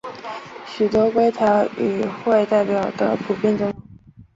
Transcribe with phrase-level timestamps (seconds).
[0.65, 3.81] 许多规条有与会代表的普遍赞同。